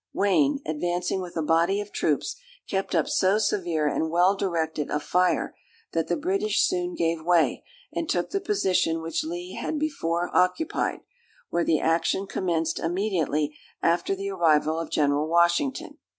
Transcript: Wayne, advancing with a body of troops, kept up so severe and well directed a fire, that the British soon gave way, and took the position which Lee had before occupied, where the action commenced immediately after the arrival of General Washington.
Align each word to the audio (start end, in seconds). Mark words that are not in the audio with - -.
Wayne, 0.13 0.61
advancing 0.65 1.21
with 1.21 1.37
a 1.37 1.43
body 1.43 1.79
of 1.79 1.91
troops, 1.91 2.35
kept 2.67 2.95
up 2.95 3.07
so 3.07 3.37
severe 3.37 3.85
and 3.87 4.09
well 4.09 4.35
directed 4.35 4.89
a 4.89 4.99
fire, 4.99 5.55
that 5.93 6.07
the 6.07 6.17
British 6.17 6.61
soon 6.65 6.95
gave 6.95 7.23
way, 7.23 7.63
and 7.93 8.09
took 8.09 8.31
the 8.31 8.41
position 8.41 9.03
which 9.03 9.23
Lee 9.23 9.53
had 9.53 9.77
before 9.77 10.35
occupied, 10.35 11.01
where 11.51 11.63
the 11.63 11.79
action 11.79 12.25
commenced 12.25 12.79
immediately 12.79 13.55
after 13.83 14.15
the 14.15 14.31
arrival 14.31 14.79
of 14.79 14.89
General 14.89 15.27
Washington. 15.27 15.99